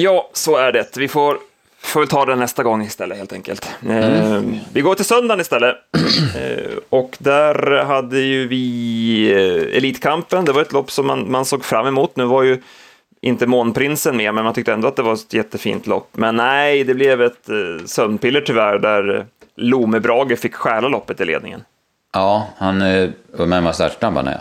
[0.00, 0.96] Ja, så är det.
[0.96, 1.38] Vi får,
[1.78, 3.70] får ta den nästa gång istället helt enkelt.
[3.86, 4.02] Mm.
[4.02, 5.76] Eh, vi går till söndagen istället.
[6.36, 10.44] eh, och där hade ju vi eh, Elitkampen.
[10.44, 12.16] Det var ett lopp som man, man såg fram emot.
[12.16, 12.62] Nu var ju
[13.20, 16.08] inte Månprinsen med, men man tyckte ändå att det var ett jättefint lopp.
[16.12, 21.24] Men nej, det blev ett eh, sömnpiller tyvärr, där Lome Brage fick stjäla loppet i
[21.24, 21.64] ledningen.
[22.12, 24.40] Ja, han eh, var med var startsnabb han är.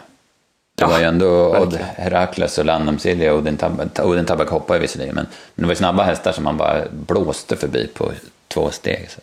[0.78, 4.80] Det var ju ändå Odd Herakles och Landam Silja och Odin, Tab Odin Tabak hoppade
[4.80, 8.12] visserligen, men, men det var snabba hästar som man bara blåste förbi på
[8.48, 9.10] två steg.
[9.10, 9.22] Så.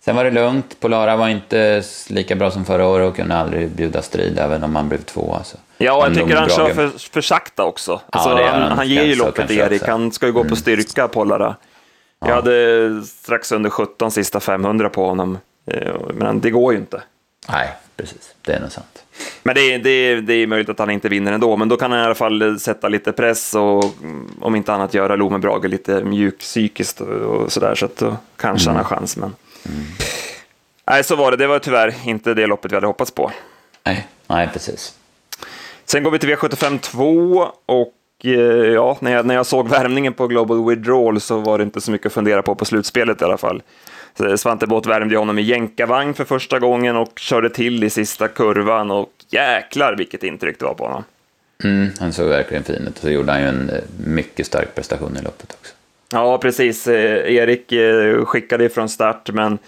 [0.00, 3.70] Sen var det lugnt, Polara var inte lika bra som förra året och kunde aldrig
[3.70, 5.34] bjuda strid även om man blev två.
[5.34, 5.56] Alltså.
[5.78, 8.00] Ja, jag tycker han kör för, för sakta också.
[8.10, 10.50] Alltså, ja, han, han ger ju loppet till Erik, han ska ju gå mm.
[10.50, 11.56] på styrka, Polara.
[12.20, 12.34] Jag ja.
[12.34, 17.02] hade strax under 17 sista 500 på honom, eh, men det går ju inte.
[17.48, 18.34] Nej, precis.
[18.42, 19.04] Det är nog sant.
[19.42, 21.76] Men det är, det, är, det är möjligt att han inte vinner ändå, men då
[21.76, 23.84] kan han i alla fall sätta lite press och
[24.40, 28.70] om inte annat göra Lome Brage lite mjuk psykiskt och sådär, så att då kanske
[28.70, 28.76] mm.
[28.76, 29.16] han har chans.
[29.16, 29.34] Men...
[29.68, 29.86] Mm.
[30.90, 31.36] Nej, så var det.
[31.36, 33.30] Det var tyvärr inte det loppet vi hade hoppats på.
[33.84, 34.94] Nej, nej precis.
[35.84, 38.30] Sen går vi till V75 2 och eh,
[38.74, 41.90] ja, när jag, när jag såg värmningen på Global Withdrawal så var det inte så
[41.90, 43.62] mycket att fundera på på slutspelet i alla fall.
[44.36, 48.90] Svante Båth värmde honom i jänkarvagn för första gången och körde till i sista kurvan
[48.90, 51.04] och jäklar vilket intryck det var på honom.
[51.64, 54.74] Mm, han såg verkligen fin ut och så gjorde han ju en eh, mycket stark
[54.74, 55.74] prestation i loppet också.
[56.12, 56.86] Ja, precis.
[56.86, 59.58] Eh, Erik eh, skickade ifrån start, men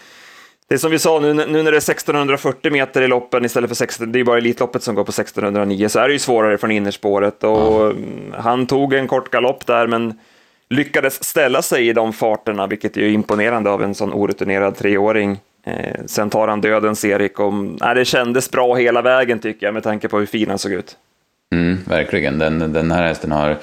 [0.68, 3.70] det är som vi sa, nu, nu när det är 1640 meter i loppen istället
[3.70, 6.58] för 16, det är bara Elitloppet som går på 1609, så är det ju svårare
[6.58, 7.44] från innerspåret.
[7.44, 7.92] Och ja.
[8.38, 10.18] Han tog en kort galopp där, men
[10.70, 15.40] lyckades ställa sig i de farterna, vilket är imponerande av en sån orutinerad treåring.
[15.64, 19.74] Eh, sen tar han dödens Erik och nej, det kändes bra hela vägen tycker jag
[19.74, 20.96] med tanke på hur fin han såg ut.
[21.52, 23.58] Mm, verkligen, den, den här hästen har,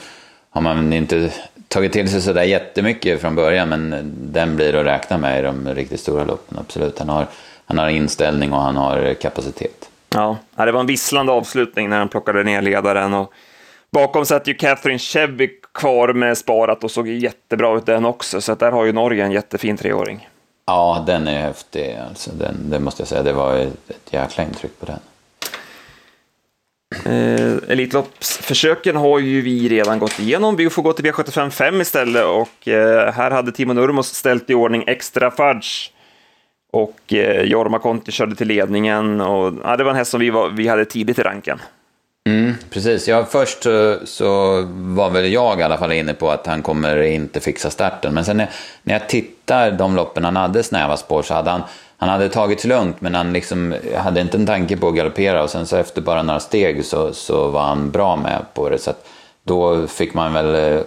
[0.50, 1.32] har man inte
[1.68, 5.76] tagit till sig sådär jättemycket från början men den blir att räkna med i de
[5.76, 7.00] riktigt stora loppen, absolut.
[7.00, 7.28] Han har,
[7.66, 9.90] han har inställning och han har kapacitet.
[10.10, 13.14] Ja, det var en visslande avslutning när han plockade ner ledaren.
[13.14, 13.34] Och
[13.92, 18.56] bakom satt ju Catherine Chevy kvar med sparat och såg jättebra ut den också, så
[18.56, 20.29] där har ju Norge en jättefin treåring.
[20.70, 21.98] Ja, den är häftig.
[22.10, 25.00] Alltså, den, det måste jag säga, det var ett, ett jäkla intryck på den.
[27.06, 30.56] Eh, Elitloppsförsöken har ju vi redan gått igenom.
[30.56, 34.54] Vi får gå till V75 5 istället och eh, här hade Timo Nurmos ställt i
[34.54, 35.92] ordning extra fudge.
[36.72, 40.30] Och eh, Jorma Konti körde till ledningen och ja, det var en häst som vi,
[40.30, 41.60] var, vi hade tidigt i ranken.
[42.30, 46.48] Mm, precis, ja, först så, så, var väl jag i alla fall inne på att
[46.48, 48.14] han kommer inte fixa starten.
[48.14, 48.50] Men sen när,
[48.84, 51.62] när jag tittar de loppen han hade snäva spår så hade han,
[51.98, 55.50] han hade tagit lugnt men han liksom hade inte en tanke på att galoppera och
[55.50, 58.78] sen så efter bara några steg så, så var han bra med på det.
[58.78, 59.08] Så att
[59.44, 60.82] då fick man väl eh,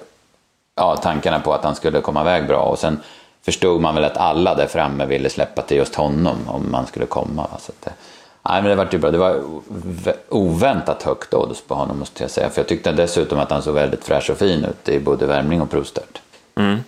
[0.77, 3.01] ja, tankarna på att han skulle komma iväg bra och sen
[3.45, 7.07] förstod man väl att alla där framme ville släppa till just honom om man skulle
[7.07, 7.47] komma.
[7.61, 7.93] Så att, eh,
[8.49, 9.11] Nej, men det var ju bra.
[9.11, 9.43] Det var
[10.29, 12.51] oväntat högt odds på honom måste jag säga.
[12.51, 15.61] För jag tyckte dessutom att han såg väldigt fräsch och fin ut i både värmning
[15.61, 16.21] och provstart.
[16.55, 16.79] Mm.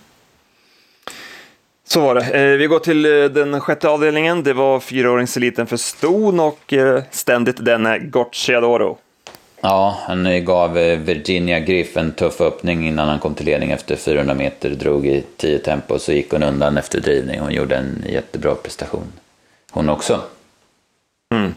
[1.87, 2.21] Så var det.
[2.21, 4.43] Eh, vi går till eh, den sjätte avdelningen.
[4.43, 8.97] Det var fyraåringseliten för ston och eh, ständigt denne Gocciadoro.
[9.61, 14.33] Ja, han gav Virginia Griff en tuff öppning innan han kom till ledning efter 400
[14.33, 17.39] meter, drog i 10 tempo och så gick hon undan efter drivning.
[17.39, 19.13] Hon gjorde en jättebra prestation.
[19.71, 20.21] Hon också.
[21.35, 21.55] Mm.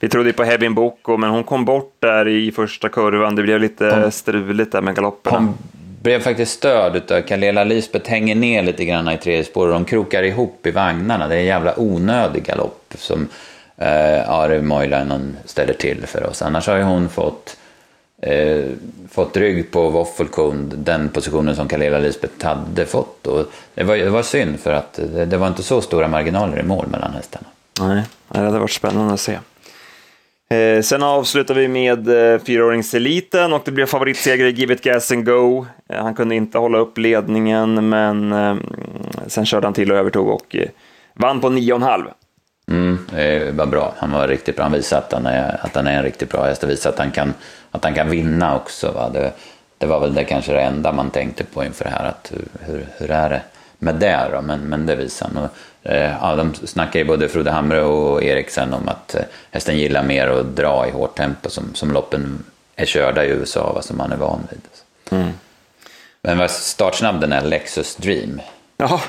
[0.00, 3.36] Vi trodde på Hebin Boko, men hon kom bort där i första kurvan.
[3.36, 5.38] Det blev lite hon, struligt där med galopperna.
[5.38, 5.54] Hon
[6.02, 9.84] blev faktiskt störd av Kalela Lisbeth hänger ner lite grann i tredje spår och de
[9.84, 11.28] krokar ihop i vagnarna.
[11.28, 13.28] Det är en jävla onödig galopp som
[13.76, 16.42] eh, Ari Moilainen ställer till för oss.
[16.42, 17.56] Annars har ju hon fått
[18.22, 18.64] eh,
[19.10, 23.26] fått rygg på Woffelkund, den positionen som Kalela Lisbeth hade fått.
[23.26, 26.60] Och det, var, det var synd för att det, det var inte så stora marginaler
[26.60, 27.46] i mål mellan hästarna.
[27.80, 29.38] Nej, det hade varit spännande att se.
[30.50, 35.12] Eh, sen avslutar vi med eh, fyraåringseliten och det blev favoritseger i Give It Gas
[35.12, 35.66] and Go.
[35.88, 38.56] Eh, han kunde inte hålla upp ledningen, men eh,
[39.26, 40.68] sen körde han till och övertog och eh,
[41.14, 42.06] vann på 9,5.
[42.68, 43.94] Mm, det var bra.
[43.96, 44.64] Han var riktigt bra.
[44.64, 46.62] Han visade att han är, att han är en riktigt bra häst.
[46.62, 47.34] och visade att han kan,
[47.70, 48.92] att han kan vinna också.
[48.92, 49.10] Va?
[49.12, 49.32] Det,
[49.78, 52.04] det var väl det kanske det enda man tänkte på inför det här.
[52.04, 53.42] Att hur, hur är det
[53.78, 54.42] med det då?
[54.42, 55.44] Men, men det visade han.
[55.44, 55.50] Och,
[55.92, 60.28] ja, de snackar ju både Frode Hamre och Eriksen om att eh, hästen gillar mer
[60.28, 62.44] att dra i hårt tempo som, som loppen
[62.76, 64.60] är körda i USA, vad som man är van vid.
[65.20, 65.32] Mm.
[66.22, 68.40] Men vad startsnabb den är, Lexus Dream.
[68.76, 69.00] Ja,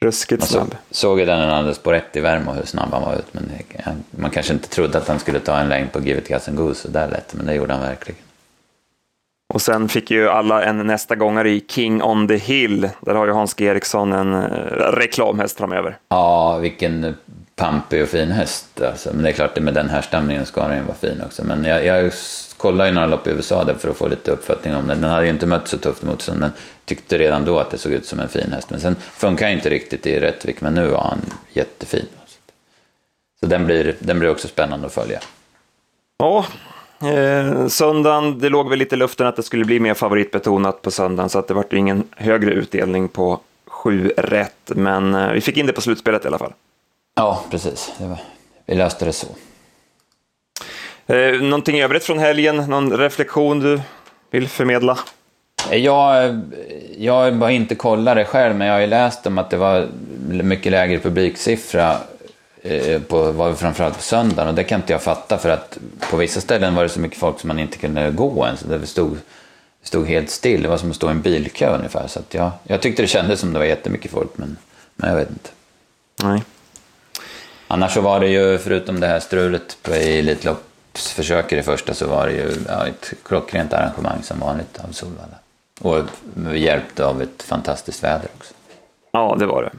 [0.00, 0.76] ruskigt snabb.
[0.90, 3.34] Så, såg ju den när spår 1 i Värmo hur snabb han var ut.
[3.34, 3.50] Men
[4.10, 6.56] man kanske inte trodde att han skulle ta en längd på Give It Gas and
[6.56, 8.25] Goose så där lätt, men det gjorde han verkligen.
[9.56, 12.88] Och sen fick ju alla en nästa gångare i King on the Hill.
[13.00, 13.64] Där har ju Hans G.
[13.64, 14.42] Eriksson en uh,
[14.92, 15.98] reklamhäst framöver.
[16.08, 17.14] Ja, vilken
[17.54, 18.80] pampig och fin häst.
[18.80, 19.10] Alltså.
[19.12, 21.44] Men det är klart, det med den här stämningen ska den ju vara fin också.
[21.44, 22.12] Men jag, jag
[22.56, 25.00] kollade ju några lopp i USA där för att få lite uppfattning om den.
[25.00, 26.50] Den hade ju inte mött så tufft motstånd, men
[26.84, 28.70] tyckte redan då att det såg ut som en fin häst.
[28.70, 31.20] Men sen funkar ju inte riktigt i Rättvik, men nu var han
[31.52, 32.06] jättefin.
[33.40, 35.20] Så den blir, den blir också spännande att följa.
[36.18, 36.46] Ja,
[37.02, 40.90] Eh, söndagen, det låg väl lite i luften att det skulle bli mer favoritbetonat på
[40.90, 45.56] söndagen, så att det vart ingen högre utdelning på sju rätt, men eh, vi fick
[45.56, 46.52] in det på slutspelet i alla fall.
[47.14, 47.92] Ja, precis.
[47.98, 48.18] Var,
[48.66, 49.26] vi löste det så.
[51.06, 52.56] Eh, någonting övrigt från helgen?
[52.56, 53.80] Någon reflektion du
[54.30, 54.98] vill förmedla?
[55.70, 56.40] Jag,
[56.98, 59.88] jag har inte kollat det själv, men jag har ju läst om att det var
[60.28, 62.15] mycket lägre publiksiffra Eh,
[63.08, 65.78] på, var framförallt på söndagen och det kan inte jag fatta för att
[66.10, 68.60] på vissa ställen var det så mycket folk som man inte kunde gå ens.
[68.60, 69.18] Det stod,
[69.82, 72.06] stod helt still, det var som att stå i en bilkö ungefär.
[72.06, 74.56] Så jag, jag tyckte det kändes som det var jättemycket folk men,
[74.96, 75.50] men jag vet inte.
[76.22, 76.42] Nej.
[77.68, 82.06] Annars så var det ju, förutom det här strulet på Elitloppsförsök i det första, så
[82.06, 85.36] var det ju ja, ett klockrent arrangemang som vanligt av Solvalla.
[85.80, 86.04] Och
[86.54, 88.54] hjälpt av ett fantastiskt väder också.
[89.12, 89.70] Ja, det var det.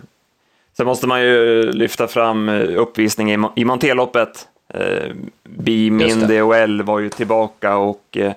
[0.78, 4.48] Sen måste man ju lyfta fram eh, uppvisningen i Monteloppet.
[4.74, 5.14] Eh,
[5.44, 8.34] Bimin DOL var ju tillbaka och eh,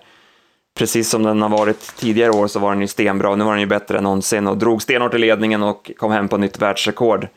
[0.79, 3.37] precis som den har varit tidigare år så var den ju stenbra.
[3.37, 6.29] Nu var den ju bättre än någonsin och drog stenhårt i ledningen och kom hem
[6.29, 7.29] på nytt världsrekord.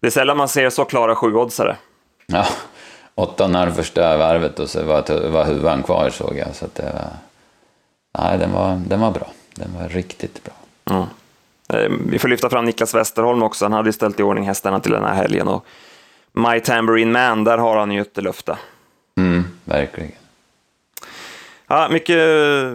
[0.00, 1.76] Det är sällan man ser så klara sjuoddsare.
[2.26, 2.46] Ja,
[3.14, 6.54] åtta när första varvet och så var, var huvan kvar såg jag.
[6.54, 7.10] Så det var,
[8.18, 9.26] nej, den, var, den var bra.
[9.54, 10.54] Den var riktigt bra.
[10.96, 11.06] Mm.
[11.72, 14.80] Ehm, vi får lyfta fram Niklas Westerholm också, han hade ju ställt i ordning hästarna
[14.80, 15.48] till den här helgen.
[15.48, 15.66] Och
[16.32, 18.58] My Tambourine Man, där har han ju ett lufta.
[19.18, 20.12] Mm, verkligen.
[21.72, 22.18] Ja, mycket,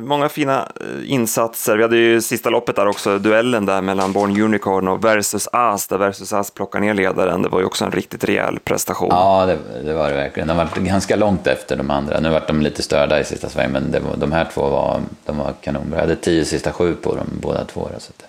[0.03, 1.77] många fina eh, insatser.
[1.77, 5.87] Vi hade ju sista loppet där också, duellen där mellan Born Unicorn och Versus As,
[5.87, 7.41] där Versus As plockar ner ledaren.
[7.41, 9.09] Det var ju också en riktigt rejäl prestation.
[9.11, 10.47] Ja, det, det var det verkligen.
[10.47, 12.19] De var ganska långt efter de andra.
[12.19, 15.37] Nu vart de lite störda i sista svängen, men det de här två var, de
[15.37, 15.97] var kanonbra.
[15.97, 17.89] Jag hade tio sista sju på dem båda två.
[17.97, 18.25] Så det,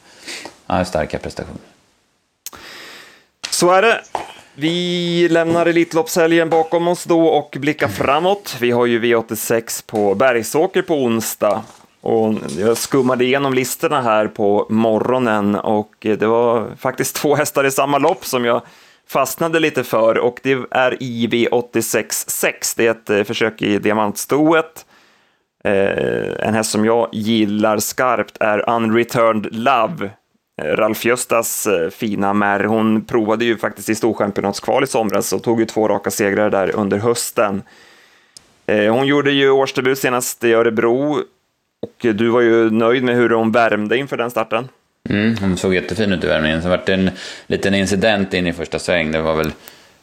[0.67, 1.61] Ja, starka prestationer.
[3.51, 4.01] Så är det.
[4.55, 8.57] Vi lämnar Elitloppshelgen bakom oss då och blickar framåt.
[8.61, 11.63] Vi har ju V86 på Bergsåker på onsdag.
[12.01, 17.71] Och jag skummade igenom listorna här på morgonen och det var faktiskt två hästar i
[17.71, 18.63] samma lopp som jag
[19.09, 22.75] fastnade lite för och det är IV86.6.
[22.77, 24.87] Det är ett eh, försök i diamantstoet.
[25.65, 30.11] Eh, en häst som jag gillar skarpt är Unreturned Love
[30.63, 35.61] Ralf Göstas eh, fina mär, hon provade ju faktiskt i Storchampionatskval i somras och tog
[35.61, 37.63] ju två raka segrar där under hösten.
[38.67, 41.23] Eh, hon gjorde ju årsdebut senast i Örebro
[41.83, 44.69] och du var ju nöjd med hur hon värmde inför den starten.
[45.09, 46.63] Mm, hon såg jättefin ut i värmningen.
[46.63, 47.11] Sen var det en
[47.47, 49.13] liten incident in i första sväng.
[49.13, 49.53] Det var väl,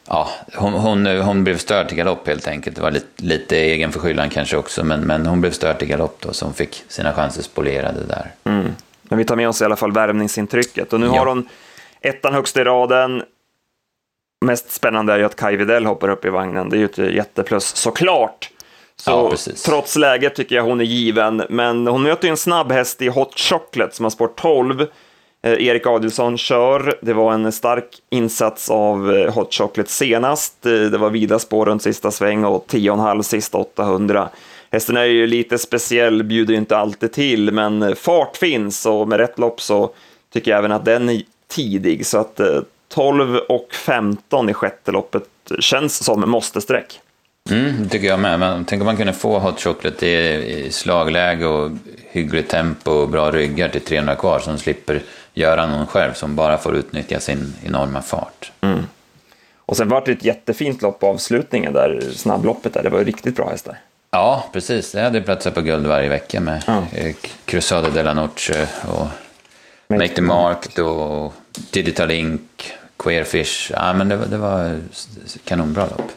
[0.08, 2.76] ja, hon, hon, hon blev störd till galopp helt enkelt.
[2.76, 6.16] Det var lite, lite egen förskyllan kanske också, men, men hon blev störd till galopp
[6.20, 8.30] då, så hon fick sina chanser spolierade där.
[8.44, 8.74] Mm.
[9.14, 10.92] Men vi tar med oss i alla fall värvningsintrycket.
[10.92, 11.18] Och nu ja.
[11.18, 11.48] har hon
[12.00, 13.22] ettan högst i raden.
[14.44, 16.68] Mest spännande är ju att Kai Widell hoppar upp i vagnen.
[16.68, 18.50] Det är ju ett jätteplus såklart.
[18.96, 21.42] Så ja, trots läget tycker jag hon är given.
[21.48, 24.80] Men hon möter ju en snabb häst i Hot Chocolate som har spår 12.
[24.80, 24.86] Eh,
[25.66, 26.98] Erik Adielsson kör.
[27.02, 30.66] Det var en stark insats av eh, Hot Chocolate senast.
[30.66, 34.28] Eh, det var vida spår runt sista sväng och 10,5 sista 800.
[34.74, 39.18] Hästen är ju lite speciell, bjuder ju inte alltid till, men fart finns och med
[39.18, 39.90] rätt lopp så
[40.32, 42.06] tycker jag även att den är tidig.
[42.06, 42.40] Så att
[42.88, 45.22] 12 eh, och 15 i sjätte loppet
[45.60, 47.00] känns som måste-streck.
[47.50, 48.40] Mm, tycker jag med.
[48.40, 51.70] Men tänk om man kunde få Hot Chocolate i, slagläge och
[52.10, 55.02] hyggligt tempo och bra ryggar till 300 kvar som slipper
[55.34, 58.52] göra någon själv som bara får utnyttja sin enorma fart.
[58.60, 58.82] Mm.
[59.58, 62.82] Och sen var det ett jättefint lopp på avslutningen där, snabbloppet där.
[62.82, 63.78] Det var riktigt bra hästar.
[64.14, 64.92] Ja, precis.
[64.92, 66.82] Det hade platsat på guld varje vecka med Ja.
[66.92, 69.06] eh, Cruzado de la Noche och
[69.88, 71.34] Make the Mark och
[71.70, 73.70] Digital Ink, Queerfish.
[73.74, 74.78] Ja, men det, var- det var
[75.44, 76.10] kanonbra lopp.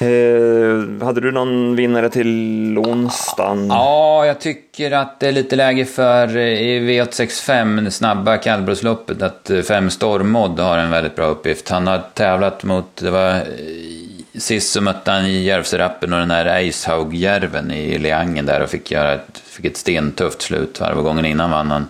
[0.00, 3.66] Eh, hade du någon vinnare till onsdagen?
[3.68, 9.22] Ja, jag tycker att det är lite läge för eh, i V865, det snabba kallblodsloppet,
[9.22, 11.68] att eh, fem Stormod har en väldigt bra uppgift.
[11.68, 13.42] Han har tävlat mot, det var
[14.34, 19.14] sist så mötte han Järvsörappen och den här Eishaugjärven i Leangen där och fick göra
[19.14, 20.80] ett, fick ett stentufft slut.
[20.80, 21.88] Varje gången innan vann han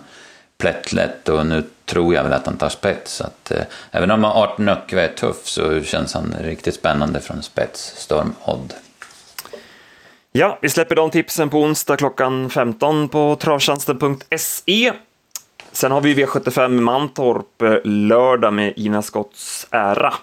[0.57, 3.13] plättlätt och nu tror jag väl att han tar spets.
[3.13, 7.43] Så att, eh, även om Arten Öckve är tuff så känns han riktigt spännande från
[7.43, 8.73] spets, Storm Odd.
[10.31, 14.93] Ja, vi släpper de tipsen på onsdag klockan 15 på travtjänsten.se.
[15.71, 20.13] Sen har vi V75 Mantorp eh, lördag med Ina Scotts ära.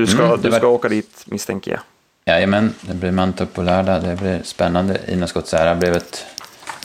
[0.00, 1.80] Du ska, Mm, du var- ska åka dit misstänker jag.
[2.24, 4.02] Jajamän, det blir Mantorp på lördag.
[4.02, 5.00] Det blir spännande.
[5.08, 6.26] Ina Skottsära blev ett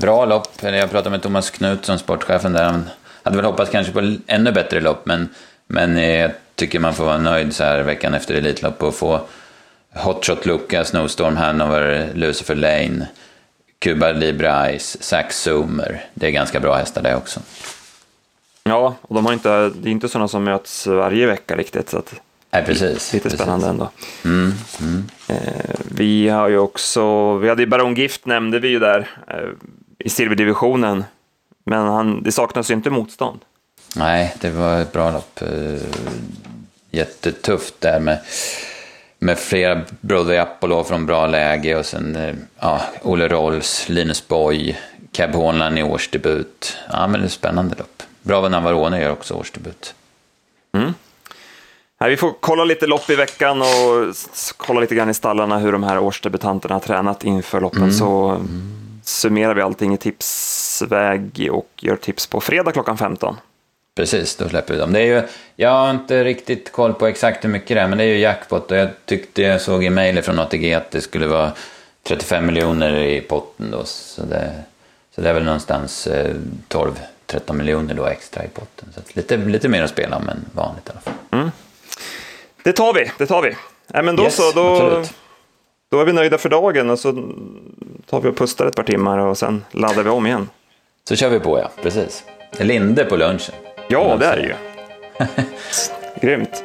[0.01, 0.47] bra lopp.
[0.61, 2.63] Jag pratade med Thomas Knutsson, sportchefen där.
[2.63, 2.89] Han
[3.23, 5.29] hade väl hoppats kanske på ännu bättre lopp, men,
[5.67, 9.21] men jag tycker man får vara nöjd så här veckan efter Elitlopp och få
[9.95, 13.07] Hotshot Luca, Snowstorm Hanover, Lucifer Lane,
[13.79, 16.05] Cuba Libre Ice, Sax Zoomer.
[16.13, 17.39] Det är ganska bra hästar det också.
[18.63, 21.97] Ja, och de har inte, det är inte sådana som möts varje vecka riktigt, så
[21.97, 22.13] att
[22.55, 23.13] Nej, precis.
[23.13, 23.39] lite precis.
[23.39, 23.89] spännande ändå.
[24.25, 25.03] Mm, mm.
[25.27, 29.49] Eh, vi har ju också, vi hade ju Baron Gift nämnde vi ju där eh,
[29.99, 31.03] i silverdivisionen,
[31.65, 33.39] men han, det saknas ju inte motstånd.
[33.95, 35.41] Nej, det var ett bra lopp.
[35.41, 35.81] Eh,
[36.91, 38.19] Jättetufft där med,
[39.19, 44.77] med flera Broadway Apollo från bra läge och sen eh, ja, Olle Rolls, Linus Boy,
[45.11, 46.77] Cab Hånland i årsdebut.
[46.91, 48.03] Ja, men det är ett spännande lopp.
[48.21, 49.93] Bra vad Navarone gör också årsdebut.
[51.99, 54.15] Nej, vi får kolla lite lopp i veckan och
[54.57, 57.93] kolla lite grann i stallarna hur de här årsdebutanterna har tränat inför loppen.
[57.93, 63.35] Så mm, summerar vi allting i tipsväg och gör tips på fredag klockan 15.
[63.95, 64.93] Precis, då släpper vi dem.
[64.93, 65.21] Det är ju,
[65.55, 68.17] jag har inte riktigt koll på exakt hur mycket det är, men det är ju
[68.17, 71.51] jackpot och jag tyckte jag såg i mejl från ATG att det skulle vara
[72.03, 74.51] 35 miljoner i potten då, så det,
[75.15, 76.35] så det är väl någonstans eh,
[76.69, 78.89] 12-13 miljoner då extra i potten.
[78.95, 81.13] Så lite, lite mer att spela om än vanligt i alla fall.
[82.65, 83.55] Det tar vi, det tar vi.
[83.87, 85.13] Nej, men då Yes, så, då, absolut.
[85.91, 87.11] då är vi nöjda för dagen och så
[88.09, 90.49] tar vi och pustar ett par timmar och sen laddar vi om igen.
[91.09, 92.23] Så kör vi på ja, precis.
[92.59, 93.55] Linde på lunchen.
[93.87, 94.53] Ja, det är det ju.
[96.27, 96.63] Grymt.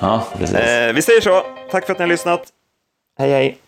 [0.00, 0.56] Ja, precis.
[0.56, 1.46] Eh, vi säger så.
[1.70, 2.48] Tack för att ni har lyssnat.
[3.18, 3.58] Hej, hej.